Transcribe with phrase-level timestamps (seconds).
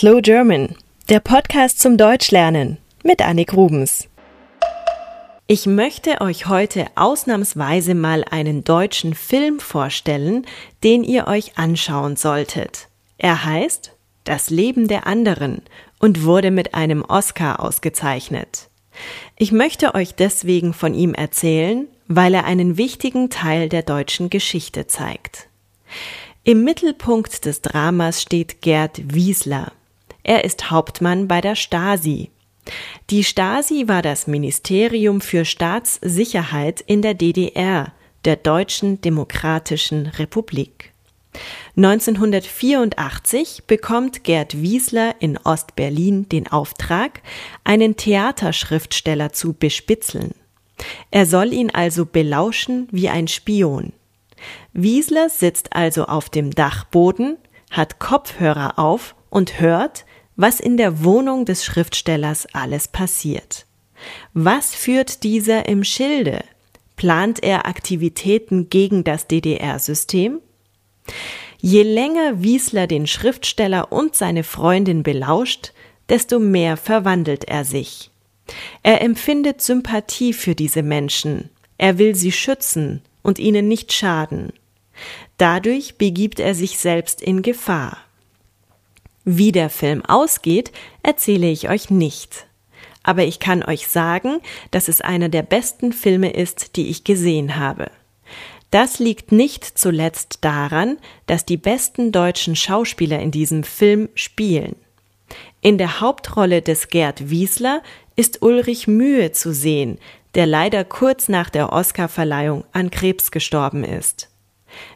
[0.00, 0.76] Slow German,
[1.10, 4.08] der Podcast zum Deutschlernen mit Annik Rubens.
[5.46, 10.46] Ich möchte euch heute ausnahmsweise mal einen deutschen Film vorstellen,
[10.82, 12.88] den ihr euch anschauen solltet.
[13.18, 13.94] Er heißt
[14.24, 15.60] Das Leben der anderen
[15.98, 18.70] und wurde mit einem Oscar ausgezeichnet.
[19.36, 24.86] Ich möchte euch deswegen von ihm erzählen, weil er einen wichtigen Teil der deutschen Geschichte
[24.86, 25.48] zeigt.
[26.42, 29.72] Im Mittelpunkt des Dramas steht Gerd Wiesler.
[30.22, 32.30] Er ist Hauptmann bei der Stasi.
[33.10, 37.92] Die Stasi war das Ministerium für Staatssicherheit in der DDR,
[38.24, 40.92] der Deutschen Demokratischen Republik.
[41.76, 47.22] 1984 bekommt Gerd Wiesler in Ostberlin den Auftrag,
[47.64, 50.34] einen Theaterschriftsteller zu bespitzeln.
[51.10, 53.92] Er soll ihn also belauschen wie ein Spion.
[54.72, 57.36] Wiesler sitzt also auf dem Dachboden,
[57.70, 60.04] hat Kopfhörer auf und hört,
[60.40, 63.66] was in der Wohnung des Schriftstellers alles passiert.
[64.32, 66.42] Was führt dieser im Schilde?
[66.96, 70.40] Plant er Aktivitäten gegen das DDR-System?
[71.58, 75.72] Je länger Wiesler den Schriftsteller und seine Freundin belauscht,
[76.08, 78.10] desto mehr verwandelt er sich.
[78.82, 84.52] Er empfindet Sympathie für diese Menschen, er will sie schützen und ihnen nicht schaden.
[85.36, 87.98] Dadurch begibt er sich selbst in Gefahr.
[89.24, 92.46] Wie der Film ausgeht, erzähle ich euch nicht.
[93.02, 94.40] Aber ich kann euch sagen,
[94.70, 97.90] dass es einer der besten Filme ist, die ich gesehen habe.
[98.70, 104.76] Das liegt nicht zuletzt daran, dass die besten deutschen Schauspieler in diesem Film spielen.
[105.60, 107.82] In der Hauptrolle des Gerd Wiesler
[108.16, 109.98] ist Ulrich Mühe zu sehen,
[110.34, 114.28] der leider kurz nach der Oscarverleihung an Krebs gestorben ist.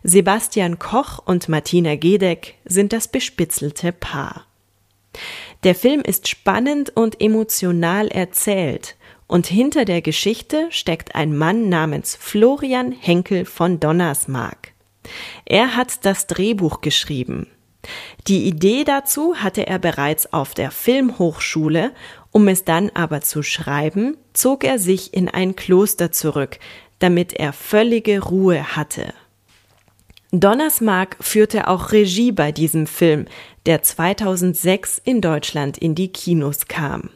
[0.02, 4.46] Sebastian Koch und Martina Gedeck sind das bespitzelte Paar.
[5.62, 12.14] Der Film ist spannend und emotional erzählt, und hinter der Geschichte steckt ein Mann namens
[12.14, 14.72] Florian Henkel von Donnersmarck.
[15.44, 17.46] Er hat das Drehbuch geschrieben.
[18.28, 21.92] Die Idee dazu hatte er bereits auf der Filmhochschule,
[22.30, 26.58] um es dann aber zu schreiben, zog er sich in ein Kloster zurück,
[26.98, 29.12] damit er völlige Ruhe hatte.
[30.40, 33.26] Donnersmarck führte auch Regie bei diesem Film,
[33.66, 37.10] der 2006 in Deutschland in die Kinos kam.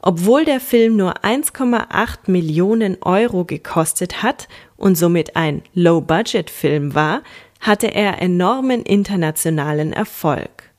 [0.00, 7.22] Obwohl der Film nur 1,8 Millionen Euro gekostet hat und somit ein Low-Budget-Film war,
[7.60, 10.72] hatte er enormen internationalen Erfolg.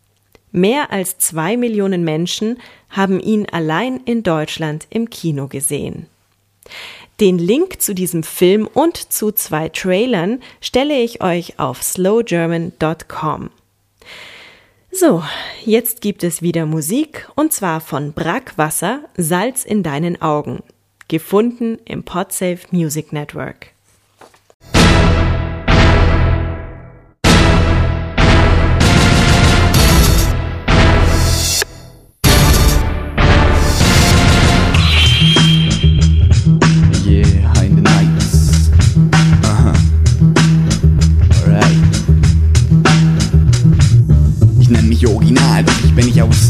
[0.52, 2.60] Mehr als zwei Millionen Menschen
[2.90, 6.08] haben ihn allein in Deutschland im Kino gesehen.
[7.20, 13.50] Den Link zu diesem Film und zu zwei Trailern stelle ich euch auf slowgerman.com.
[14.92, 15.24] So,
[15.66, 20.64] jetzt gibt es wieder Musik und zwar von Brackwasser Salz in deinen Augen,
[21.08, 23.73] gefunden im Podsafe Music Network.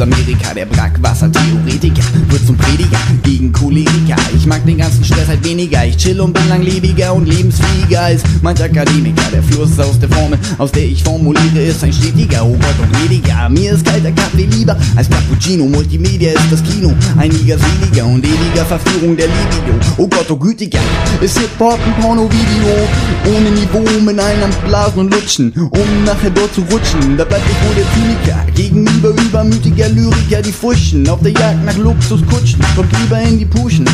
[0.03, 4.17] Amerika, der Brackwasser-Theoretiker wird zum Prediger gegen Choleriker.
[4.53, 8.63] Mag den ganzen Stress halt weniger, ich chill und bin langlebiger und lebensfähiger als manch
[8.63, 9.23] Akademiker.
[9.33, 13.01] Der Fluss aus der Formel, aus der ich formuliere, ist ein stetiger, oh Gott und
[13.01, 13.49] lediger.
[13.49, 15.65] Mir ist kalter Kaffee lieber als Cappuccino.
[15.65, 19.73] Multimedia ist das Kino, einiger seliger und ewiger Verführung der Libido.
[19.97, 20.81] Oh Gott, oh gütiger,
[21.19, 23.35] ist Hip-Hop ein Porno-Video.
[23.35, 27.17] Ohne Niveau, mit einem Blasen und Lutschen, um nachher dort zu rutschen.
[27.17, 31.77] Da bleibt ich wohl der Zyniker, gegenüber übermütiger Lyriker die Furchen auf der Jagd nach
[31.77, 32.63] Luxuskutschen.
[32.75, 33.87] Kommt lieber in die Puschen,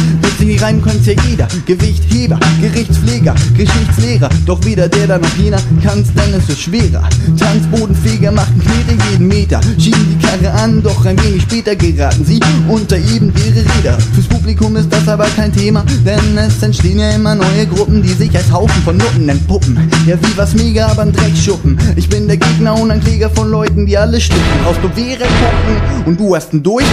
[0.48, 1.47] in die rein kann's ja jeder.
[1.65, 4.29] Gewichtheber, Gerichtspfleger, Geschichtslehrer.
[4.45, 7.07] Doch weder der da noch jener kann's, denn es ist schwerer.
[7.37, 9.61] Tanzbodenfeger machen Knete jeden Meter.
[9.77, 13.97] Schieben die Karre an, doch ein wenig später geraten sie unter eben ihre Räder.
[14.13, 18.13] Fürs Publikum ist das aber kein Thema, denn es entstehen ja immer neue Gruppen, die
[18.13, 19.77] sich als Haufen von Nutten entpuppen.
[20.07, 21.77] Ja, wie was mega, aber ein Dreckschuppen.
[21.95, 24.43] Ich bin der Gegner und ein Kläger von Leuten, die alle stippen.
[24.65, 26.89] Aus Bewährer gucken und du hast einen Durchblick.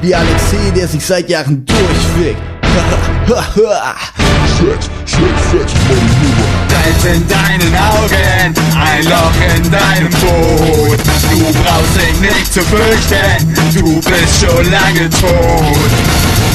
[0.00, 2.57] Wie Alexei, der sich seit Jahren durchfickt.
[4.58, 5.70] Shit, shit, shit,
[6.68, 10.98] Salz in deinen Augen, ein Loch in deinem Boot.
[11.30, 15.90] Du brauchst dich nicht zu fürchten, du bist schon lange tot.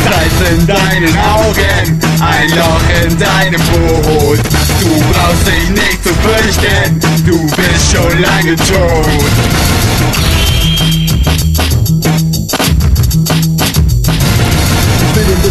[0.04, 4.40] Salz in deinen Augen, ein Loch in deinem Boot.
[4.82, 10.43] Du brauchst dich nicht zu fürchten, du bist schon lange tot.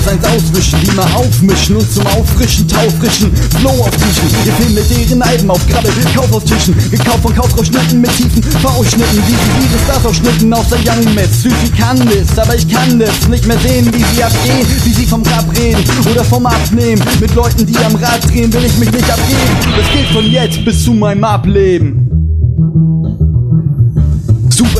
[0.08, 4.28] Eins auswischen, die mal aufmischen und zum Auffrischen, Taufrischen, Flow auftischen.
[4.44, 8.42] Wir filmen mit deren Alben auf Grabbel, Kauf auf Tischen, gekauft von Kaufrauschnitten mit tiefen
[8.42, 11.42] V-Schnitten, wie sie ihre Stars aufschnitten aus der Young Mess.
[11.42, 15.06] Süßi kann das, aber ich kann das nicht mehr sehen, wie sie abgehen, wie sie
[15.06, 17.02] vom Rap reden oder vom Abnehmen.
[17.20, 19.76] Mit Leuten, die am Rad drehen, will ich mich nicht abgeben.
[19.76, 22.11] Das geht von jetzt bis zu meinem Ableben.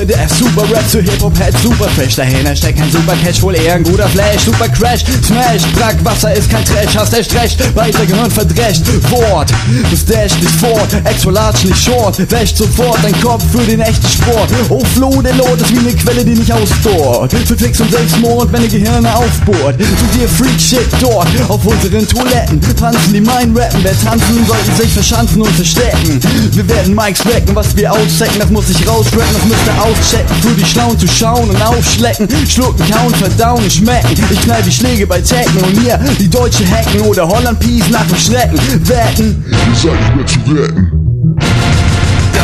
[0.03, 3.75] Super Death, Super Rap zu Hip-Hop-Head, Super Fresh Dahinter steckt kein Super Catch, wohl eher
[3.75, 4.43] ein guter Flash.
[4.43, 6.97] Super Crash, Smash, Brackwasser ist kein Trash.
[6.97, 8.83] Hast echt recht, weiter Gehirn verdrescht.
[9.11, 9.53] Wort,
[9.91, 14.09] das Dash nicht fort Extra large, nicht short, wäscht sofort Dein Kopf für den echten
[14.09, 14.51] Sport.
[14.71, 17.33] Oh Flo, der Lord ist wie eine Quelle, die nicht ausdort.
[17.33, 19.77] Für Tricks und Selbstmord, wenn ihr Gehirne aufbohrt.
[19.79, 22.61] Such dir Freak-Shit dort Auf unseren Toiletten.
[22.77, 26.19] Tanzen die mein rappen Wer tanzen, sollten sich verschanzen und verstecken.
[26.53, 30.55] Wir werden Mikes wecken, was wir auszecken Das muss ich rausrappen, das müsste auschecken, für
[30.55, 34.17] die Schlauen zu schauen und aufschlecken, schlucken, kauen, verdauen, schmecken.
[34.31, 38.07] Ich knall die Schläge bei Techno und hier die deutsche Hacken oder Holland Peace nach
[38.07, 38.59] dem Schrecken.
[38.89, 40.93] Wetten, ihr seid nicht mehr zu retten.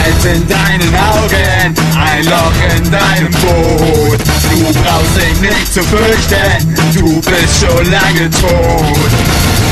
[0.09, 4.19] Ist in deinen Augen ein Loch in deinem Boot.
[4.51, 9.11] Du brauchst dich nicht zu fürchten, du bist schon lange tot.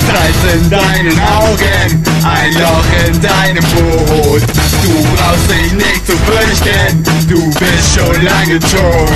[0.06, 4.25] Salz in deinen Augen, ein Loch in deinem Boot.
[4.37, 9.09] Du brauchst dich nicht zu fürchten, du bist schon lange tot.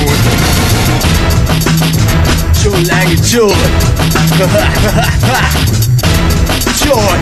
[2.63, 3.55] Schon lange tot.
[6.83, 7.19] Tot.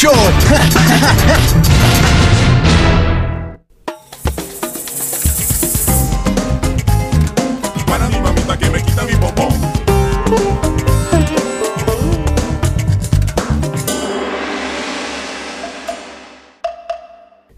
[0.00, 0.34] Tot.